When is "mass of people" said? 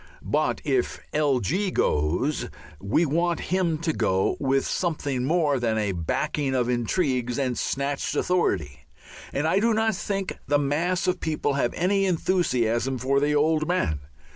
10.57-11.53